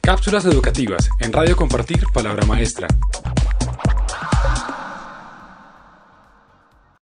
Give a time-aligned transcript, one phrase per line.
[0.00, 2.86] Cápsulas educativas en Radio Compartir Palabra Maestra.